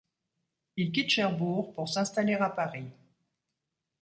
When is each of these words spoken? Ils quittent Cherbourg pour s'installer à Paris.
Ils 0.77 0.91
quittent 0.91 1.11
Cherbourg 1.11 1.75
pour 1.75 1.87
s'installer 1.87 2.33
à 2.33 2.49
Paris. 2.49 2.89